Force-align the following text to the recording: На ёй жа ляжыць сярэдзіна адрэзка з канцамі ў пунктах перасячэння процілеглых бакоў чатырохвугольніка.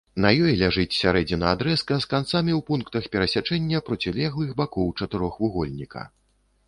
На 0.23 0.29
ёй 0.35 0.37
жа 0.37 0.53
ляжыць 0.61 0.97
сярэдзіна 0.99 1.51
адрэзка 1.57 1.99
з 2.05 2.09
канцамі 2.15 2.51
ў 2.59 2.61
пунктах 2.69 3.03
перасячэння 3.17 3.83
процілеглых 3.91 4.49
бакоў 4.63 4.93
чатырохвугольніка. 4.99 6.01